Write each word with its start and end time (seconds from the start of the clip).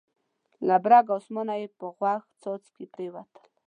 له 0.67 0.75
برګ 0.83 1.05
اسمانه 1.17 1.55
یې 1.61 1.67
پر 1.77 1.85
غوږ 1.97 2.21
څاڅکي 2.41 2.85
پرېوتل. 2.93 3.43